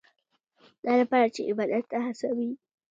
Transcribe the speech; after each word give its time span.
دا 0.85 0.91
لپاره 1.01 1.27
چې 1.35 1.41
عبادت 1.49 1.83
ته 1.91 1.97
هڅوي. 2.05 2.49